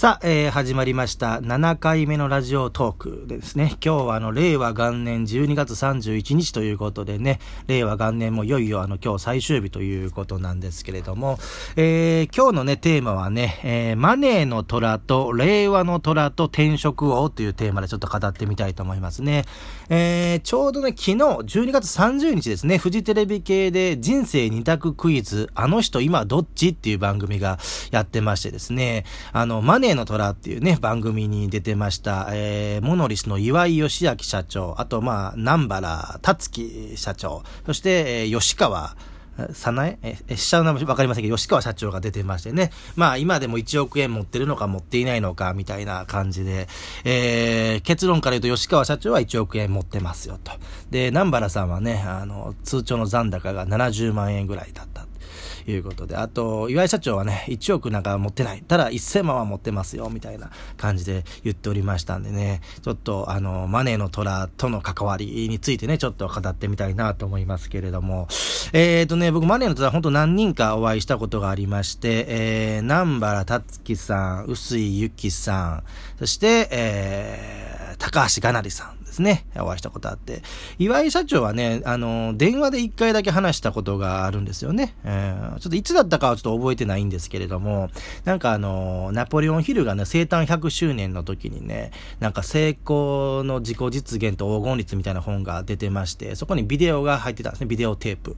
[0.00, 11.38] さあ、えー、始まりました7回目のラジオトークですね、今日はあの、令和元年12月31日ということでね、令和元年もいよいよあの、今日最終日ということなんですけれども、
[11.76, 19.44] えー、今日のね、テーマはね、えー、マネーの虎と令和の虎と転職王というテーマでちょっと語ってみたいと思いますね。
[19.90, 26.70] えー、ちょうどね、昨日12月30日ですね、フジテレビ系で人生二択クイズ、あの人今どっち？
[26.70, 27.58] っていう番組が
[27.90, 29.04] やってましてですね、
[29.34, 38.96] あの、マネの虎っていうね、番組に出てました、えー、モノリスの岩井義明社長、あと、まあ、南原達樹社長、そして、えー、吉川、
[39.52, 42.70] さなええ、下の名前わかりませんけど、吉川社長が出てましてね。
[42.96, 46.68] まあ今でも1億円持ってるのか持っていないのかみたいな感じで、
[47.04, 50.52] えー、結論から言うと吉川社長は1億円持ってますよと。
[50.90, 55.06] で、南原さんはね、あの、通帳の残高が70万円ぐらいだった。
[55.66, 58.62] いうことで、あと、岩井社長はね、1億なんか持ってない。
[58.66, 68.28] ただ1000万は持ってますよ、みたいな感じで言っておりましたんでね、ちょっと、あの、マネーの虎との関わりについてね、ちょっと語ってみたいなと思いますけれども、
[68.72, 75.84] えっ、ー、とね、僕、マネーの虎、本当何人かお会いしたことがありまして、えー、南原達樹さん、臼井由紀さん、
[76.18, 80.42] そして、えー、高橋がなりさん、ですね、お会いしたことあって、
[80.78, 84.94] 岩井社長はね、あの、電話で一回だけ話したことがあるんですよね。
[85.04, 87.90] えー、ちょっといつだったかはちょっと覚えてないんですけれども、
[88.24, 98.36] なんかあの、ナポレオンヒルがね、生誕100周年の時にね、なんか成功の自己実現と黄金律みたいな本が出てまして、そこにビデオが入ってたんですね、ビデオテープ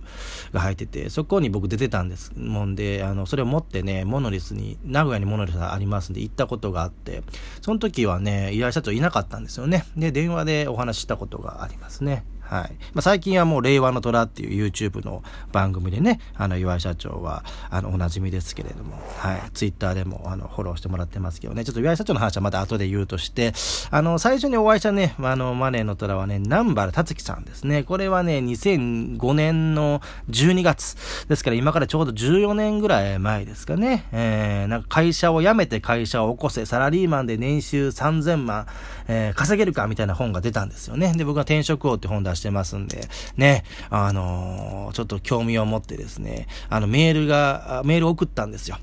[0.53, 7.23] が入ってて、そこに僕出てたんですもんで、あの、それを持ってね、モノリスに、名古屋にモノリスがありますんで行ったことがあって、
[7.61, 9.85] その時はね、岩井社長いなかったんですよね。
[9.97, 12.25] で、電話でお話ししたことがありますね。
[12.53, 12.77] はい。
[12.93, 15.23] まあ、最近はもう令和の虎っていう YouTube の
[15.53, 19.51] 番組でね、あの、岩井社長は、あの、おなじみですけれども、はい。
[19.55, 23.55] Twitter でも、あの、フォローしてもらってますけどね、ちょっと岩井社長の話はまた後で言うとして、
[23.91, 27.85] あの、最初にお会いしたね、あの、マネーの虎はね、南原達樹さんですね。
[27.85, 31.27] これはね、2005年の12月。
[31.29, 34.05] ですから今からちょうど14年ぐらい前ですかね。
[34.13, 38.67] えー、なんか会社を辞めて会社を起こせ、サラリーマンで年収3000万、
[39.09, 41.15] えー、稼げるかみたいな本が出たんですよね。
[41.17, 48.79] で、僕は転職王って本出してしてますんで、ね、あのー、ちょっと興味を持ってですね、あの、メールが、メール送ったんですよ。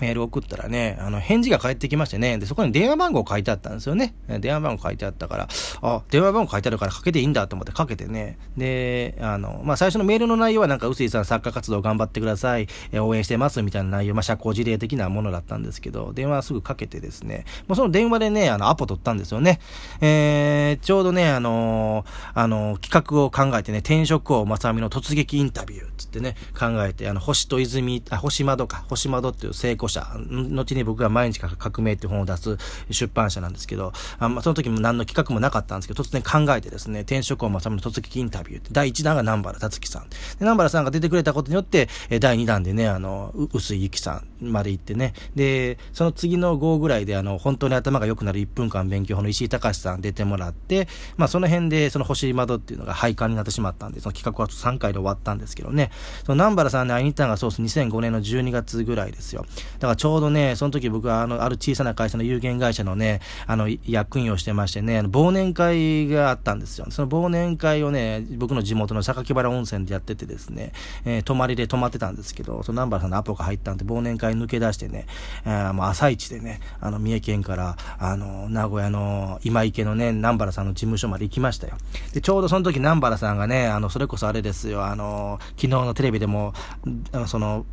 [0.00, 4.14] メール送ったらね、あの、返事が返ってきましてね、で、そこに電話番号書いてあったんですよね。
[4.40, 5.48] 電話番号書いてあったから、
[5.82, 8.38] あ、電話番号書いてあるからかけていいんだと思ってかけてね。
[8.56, 19.60] で、あの、まあ、最初のメールの内容はなんか、うすいさん作家活動頑張ってください、え応援してますみたいな内容、まあ、社交辞令的なものだったんですけど、電話すぐかけてですね、もうその電話でね、あの、アポ取ったんですよね。
[20.00, 30.06] えー、ちょうどね、あのあの、企画を考えてね、転職王正美の突撃インタビューつってね、考えて、あの、星と泉、あ、星窓か、星窓っていう成功者、
[30.50, 32.56] 後に僕が毎日革命って本を出す
[32.90, 40.08] 出版社なんですけど、あまあ、その時も何の企画もなかったんですけど、突然考えてですね、転職をまさむの突撃インタビューって、第1弾が南原達樹さん。
[40.08, 41.88] で、南原さんが出てくれたことによって、
[42.20, 55.90] 第2弾でね、あの、薄井ゆきさんまで行ってね、で、その次の号ぐらいで、あの、本当に頭が良くなる1分間勉強法の石井隆さん出てもらって、まあ、その辺で、その星窓っていうのが廃刊になってしまったんで、その企画は3回で終わったんですけどね、
[56.24, 59.46] その南原さんに会いに行ったのがそうです、2005年の12月ぐらいですよ。
[59.78, 66.86] だからちょうどね、その時僕はあの、ある小さな会社の有限会社のね、あの、役員をしてましてね、あの忘年会があったんですよ。
[66.90, 70.72] その忘年会をね、僕の地元の榊原温泉でやっててですね、
[71.04, 75.06] えー、泊まりで泊まってたんですけど、その南原さんのアポが入ったんで、忘年会抜け出してね、
[75.44, 81.76] えー、もう朝一でね、あの、三重県から、あの、名古屋の今池のね、南原さんの事務所まで行きましたよ。
[82.12, 86.52] で、ちょうどその時南原さんがね、あの、それこそあれですよ、あの、昨日のテレビでも、
[87.26, 87.66] その、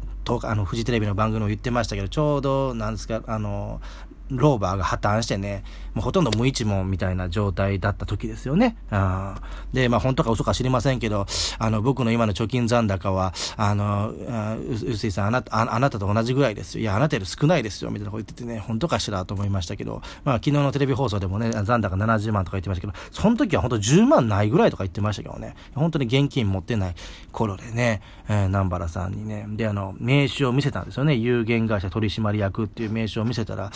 [0.44, 3.82] あの、フジテレビの番組も言ってましたけど、ちょうど、なんですか、あの、
[4.32, 8.78] ローバーが破綻してね、もうほとんど無一文みたいな状態だった時ですよね。
[8.90, 9.42] あ
[9.74, 11.26] で、まあ本当か嘘か知りませんけど、
[11.60, 16.82] あの、僕の今の貯金残高は、あの、うすいさんあなたあ、あなたと同じぐらいですよ。
[16.82, 17.92] いや、あなたより少ないですよ。
[17.92, 26.96] みたいなこと言っててね、本当かしらと思いましたけど、まあ昨日のテレビ放送でもね、残高70万とか言ってましたけど、その時は本当10万ないぐらいとか言ってましたけどね、本当に現金持ってない
[27.32, 31.16] 頃でね、えー、南原さんにね、で、あの、名刺を見せたんですよね。
[31.16, 33.72] 有限会社取締役っていう名刺を見せたら、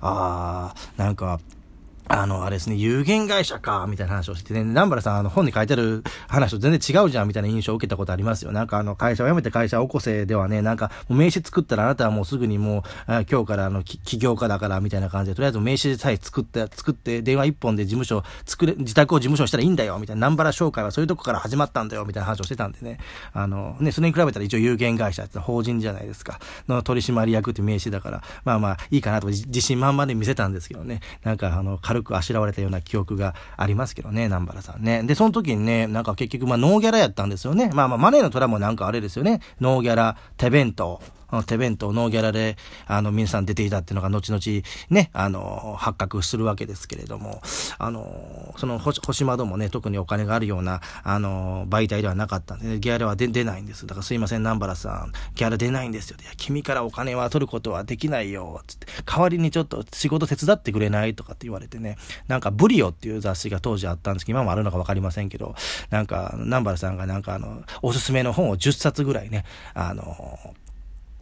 [0.00, 1.40] ああ、なんか、
[2.12, 8.50] あの、あれですね、有限会社か、みたいな話をしてね、南原さん、あの、本に書いてある話と全然違うじゃん、みたいな印象を受けたことありますよ。
[8.50, 12.82] なんか、あの、会社を辞めて会社を起こせではね、なんか、名刺作ったらあなたはもうすぐにもう、
[13.30, 22.98] 今日からあの、起業家だから、みたいな感じで、とりあえず名刺さえ作って、作って、電話一本で事務所、作れ、自宅を事務所したらいいんだよ、みたいな、南原商会はそういうとこから始まったんだよ、みたいな話をしてたんでね、
[23.32, 35.02] あの、ね、それに比べたら一応有限会社って法人じゃないですか、の取締役って名刺だから、まあまあ、いいかなと自信満々で見せたんですけどね、なんか、あの、軽くあしらわれたような記憶がありますけどね、南原さんね。
[35.02, 37.70] で、その時にね、なんか結局、まあ、ノーギャラやったんですよね。
[37.74, 39.40] まあまあ、マネーの虎もなんかあれですよね。
[39.60, 41.00] ノーギャラ、手弁当。
[41.46, 42.56] 手弁当、ノーギャラで、
[42.86, 44.40] あの、皆さん出ていたっていうのが後々
[44.90, 47.40] ね、あの、発覚するわけですけれども、
[47.78, 53.86] あの、その星、星窓もね、特にお金があるような、あの、媒体ではなかったんで、ギャラは出出ないんです。
[53.86, 56.16] だからすいません、南原さん、ギャラ出ないんですよ。
[56.20, 61.96] いや、君からお金は取ることはできないよ、つって、代わりにちょっと仕事手伝ってくれないとかって言われてね、
[62.28, 65.54] なんかブリオっていう雑誌が当時あったんですけど、今もあるのかわかりませんけど、
[65.90, 69.44] なんか、南原さんがなんかあの、おすすめの本を10冊ぐらいね、
[69.74, 70.54] あの、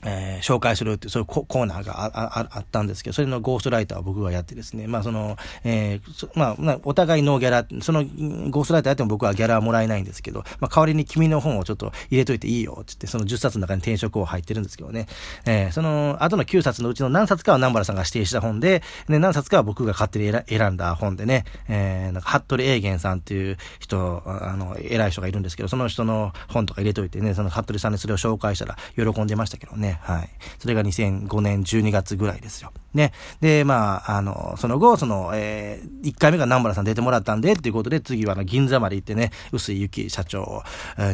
[0.05, 15.07] えー、紹介するっていう、そういうコーナーがあああったんですけど、それのゴーストライターを僕がやってですね、まあその、えー、まあ、お互いノーギャラ、そのゴーストライターやっても僕はギャラはもらえないんですけど、まあ代わりに君の本をちょっと入れといていいよ、つって、その10冊の中に転職を入ってるんですけどね、
[15.47, 29.99] えー、その後の9冊のうちの何冊かは南原さんが指定した本で、ね、何冊かは僕が勝手に選んだ本でね、えー、なんか、服部英元さんっていう人、あの、偉い人がいるんですけど、その人の本とか入れといてね、その服部さんにそれを紹介したら喜んでましたけどね、ね。
[30.03, 30.29] はい。
[30.59, 32.73] それが2005年12月ぐらいですよ。
[32.95, 33.13] ね。
[33.41, 40.63] で、まあ、あの、その後、その、えー、1回目が南原さん出てもらったんで、っていうことで、次はあの、銀座まで行ってね、臼井幸社長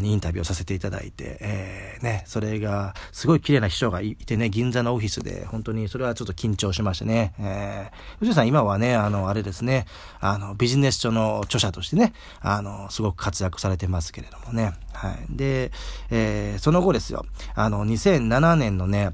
[0.00, 9.86] にインタビューをさせていただいて、えー、ね、それが、すごい綺麗な秘書がいてね、銀座のオフィスで、本当にそれはちょっと緊張しましてね、えー、臼井さん今はね、あの、あれですね、
[10.20, 15.16] あの、ビジネス書の著者としてね、あの、すごく活躍されてますけれどもね、はい。
[15.28, 15.72] で、
[16.10, 19.12] えー、その後ですよ、あの、2007年年のね、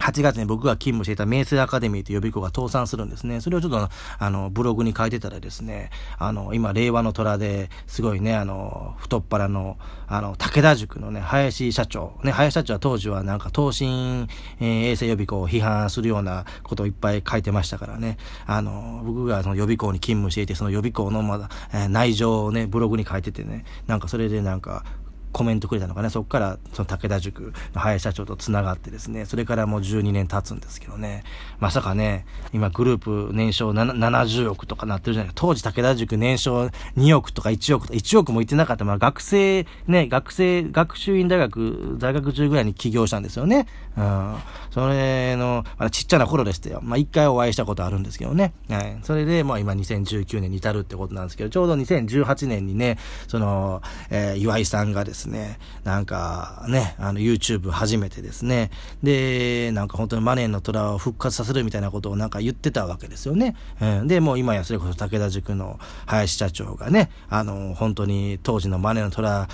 [0.00, 3.40] 8月に僕が勤務していた名声アカデミーという予備校が倒産するんですね。
[3.42, 3.88] それをちょっと、
[4.18, 9.76] あの、ブログに書いてたらですね、あの、今、令和の虎ですごいね、あの、太っ腹の、
[10.08, 12.14] あの、武田塾のね、林社長。
[12.24, 14.26] ね、林社長は当時はなんか、東進、
[14.58, 18.16] えー、衛生予備校を批判するようなことをいっぱい書いてましたからね。
[18.46, 24.84] あの、僕がその予備校に勤務していて、その予備校のまだ、えー、内情をね、ブログに書いててね、なんかそれでなんか、
[25.32, 31.24] コメントくれたのかね、そこからその武田塾の林社長と繋がってですね、それからもう12年経つんですけどね、
[31.58, 35.32] まさかね、今グループ年商70億とかなってるじゃないか。
[35.36, 36.66] 当時武田塾年商
[36.96, 38.84] 2億とか1億とか、1億も言ってなかった。
[38.84, 43.66] まあ学生、ね、学生、学習院大学、在学中ぐらいに起業したんですよね。
[43.96, 44.36] うん。
[44.70, 46.80] それの、まだちっちゃな頃でしたよ。
[46.82, 48.52] まあ一回お会いしたことあるんですけどね。
[48.68, 48.98] はい。
[49.02, 52.98] それで、まあ今2019年に至るってことなんですけど、ちょうど2018年にね、
[53.28, 58.70] その、えー、岩井さんがですねですね、なんかね、あの YouTube 初めてですね、
[59.02, 63.54] で、なんか本当にマネーの虎を復活させるみたいなことをなんか言ってたわけですよね。
[63.80, 69.48] うん、で、もう今やそれこそ武田塾の林社長がね、あの、本当に当時のマネーの虎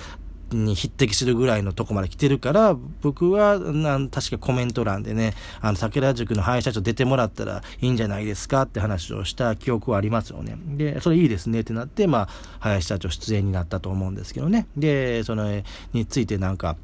[0.51, 10.57] に匹敵するぐらいのとこまで来てるから、僕は、なん確かコメント欄でね、あの、武田塾の林社長出てもらったらいいんじゃないですかって話をした記憶はありますよね。
[10.75, 12.29] で、それいいですねってなって、まあ、
[12.59, 14.67] 林社長出演になったと思うんですけどね。
[14.77, 15.61] で、その、
[15.93, 16.77] についてなんか、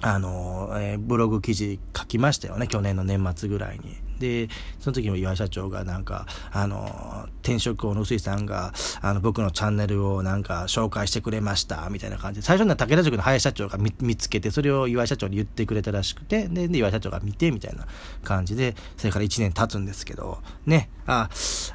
[0.00, 4.07] あの、えー、ブログ記事書きましたよね、去年の年末ぐらいに。
[4.18, 4.48] で、
[4.80, 17.86] その時も岩井社長がなんか、あの、転職王の薄井さんが、あの、僕のチャンネルをなんか紹介してくれました、みたいな感じで、最初には武田塾の林社長が見つけて、それを岩井社長に言ってくれたらしくて、で、で岩井社長が見て、みたいな
[18.24, 21.30] 感じで、それから1年経つんですけど、ね、あ、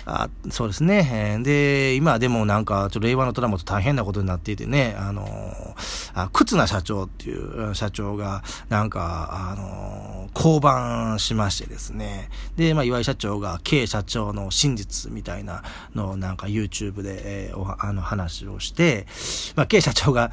[0.05, 5.75] あそうですね、で、今でもなんか、ちょっと令和の虎も大変なことになっていてね、あの、
[6.13, 15.63] あ、忽那社長っていう社長が、なんか、あの、降板しましてですね、で、まあ、岩井社長が K 社長の真実みたいな
[15.95, 19.07] のをなんか YouTube で、えー、おあの話をして、
[19.55, 20.31] まあ、K 社長が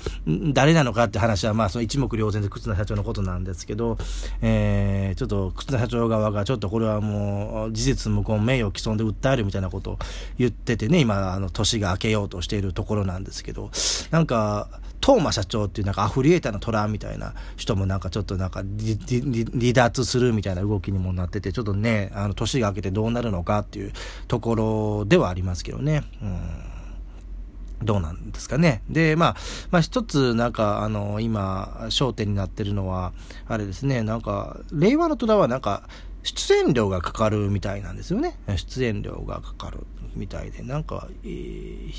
[0.52, 3.98] 誰なのかって話は、まあ、その一目瞭然で忽那社長のことなんですけど、
[4.42, 9.98] えー、ちょっと忽那社長側がちょっとこれはもう事実無根名誉毀損で訴えるみたいなことを
[10.38, 13.70] 言っててね、今、あの、年が明けようとしているところなんですけど、
[14.10, 14.68] なんか、
[15.00, 23.92] トーマ社長っていうなんかアフリエーターのトラみたいな人もなんかちょっとなんか離脱するみたいな動きにもなってて、ちょっとね、あの、年が明けてどうなるのかっていう
[24.28, 26.04] ところではありますけどね。
[26.22, 26.70] うん
[27.82, 28.82] どうなんですかね。
[28.90, 29.36] で、まあ、
[29.70, 33.12] まあ一つ、なんか、あの、今、焦点になってるのは、
[33.48, 35.88] あれですね、なんか、令和の虎はなんか、
[36.22, 38.38] 出演料がかかるみたいなんですよね。
[38.56, 41.92] 出演料がかかるみたいで、なんか、えー、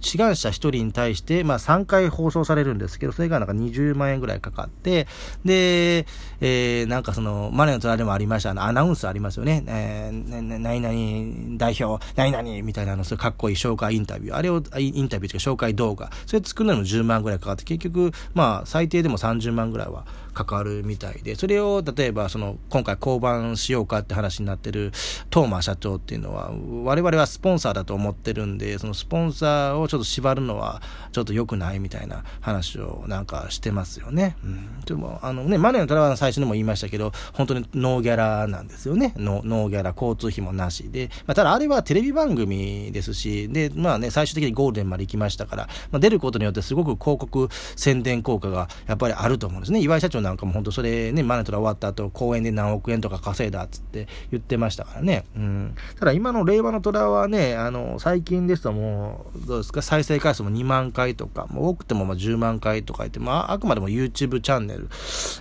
[0.00, 5.06] 志願者1人に対して、まあ3回放送されるんですけど、それがなんか20万円ぐらいかかって、
[5.44, 6.06] で、
[6.40, 9.64] えー、なんかその、マネの虎でもありました、あの、アナウンスありますよね。
[9.66, 14.36] えー、何々代表、何々みたいなの、それかっこいい紹介インタビュー。
[14.36, 16.10] あれを、インタビューというか紹介動画。
[16.26, 24.92] それ作るのにも10万ぐらいかかって、結局、まあ最低でも30万ぐらいは関わるみたいで、それを例えばその今回降板しようかって話になってる
[25.30, 26.50] トーマ社長っていうのは、
[26.84, 30.82] 我々はスポンサーだと思ってるんで、そのスポンサーをちょっと縛るのは
[31.12, 34.36] ちょっと良くないみたいな話をなんかしてますよね。
[34.44, 34.80] うん。
[34.80, 39.14] でも、あのね、マネーのトラは最初にも言いましたけど、本当にノーギャラなんですよね。
[39.16, 41.10] ノノーギャラ、交通費もなしで。
[41.26, 49.80] まあ、ただあれはテレビ番組ですし、で、まあね、最終的にゴールデンまで行きましたから、まあ、出ることによってすごく広告宣伝効果がやっぱりあると思うんですね。
[49.80, 55.24] 岩井社長なんかも本当それね、マネトラ終わった後、公演で何億円とか稼いだっつって言ってましたからね。
[55.36, 55.74] うん。
[55.98, 64.88] ただ今の令和の虎はね、あの、最近ですともう、どうですか、再生回数も2万回とか、もう多くてもまあ10万回とか言って、まあ、あくまでも YouTube チャンネル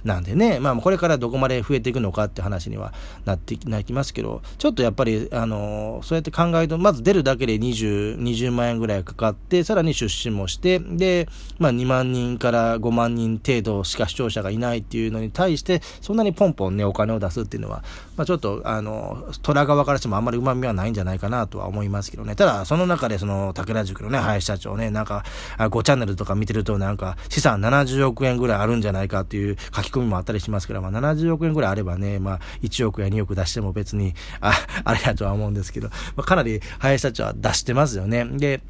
[0.04, 2.94] なんでね、まあ、これからどこまで増えていくのかって話には
[3.26, 11.28] なってきますけど、ちょっとやっぱり、あの、そうやって考えると、まず出るだけで20、20万円ぐらいかかって、さらに出資もして、で、
[11.58, 17.79] まあ、2万人から5万人程度しか視聴者がいないっていうのに対して、そんなにポンポンね、お金を出すっていうのは、
[18.18, 22.36] まあ、ちょっと、あの、虎側からしてもあんまり旨味はないんじゃないかなとは思いますけどね。
[22.36, 25.24] ただ、その中でその、武田塾のね、林社長ね、なんか、
[25.58, 38.26] 5チャンネルとか見てると、なんか、資産70億円ぐらいあるんじゃないかっていう書き込みもあったりしますから、まあ、70億円ぐらいあればね、まあ、1億や2億出しても別に、あ、あれだとは思うんですけど、まあ、かなり林社長は出してますよね。
[38.26, 38.62] で、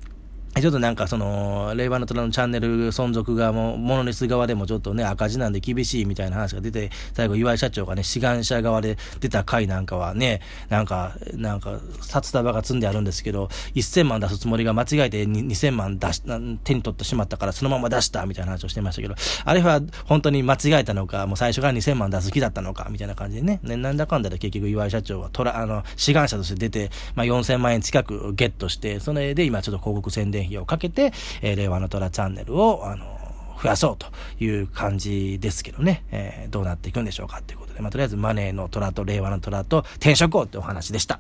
[0.56, 16.22] ちょっとなんかその、令和の虎のチャンネル存続側もう、モノレス側でもちょっとね、赤字なんで厳しいみたいな話が出て、最後岩井社長がね、志願者側で出た回なんかはね、なんか、なんか、札束が積んであるんですけど、1000万出すつもりが間違えて2000万出し、
[16.64, 19.16] 手に取ってしまったからそのまま出したみたいな話をしてましたけど、
[19.46, 33.20] あれは本当に間違えたのか、もう最初から2000万出す気だったのか、みたいな感じでね、ねなんだかんだで結局岩井社長は虎、あの、志願者として出て、まあ4000万円近くゲットして、それで今ちょっと広告宣伝伝費をかけて、えー、令和の虎チャンネルを、あの、
[33.62, 34.08] 増やそうと
[34.44, 41.20] いう感じですけどね、えー、どうなっていくんでしょうかということで、まあ、とりあえずマネーの虎と令和の虎と転職をってお話でした。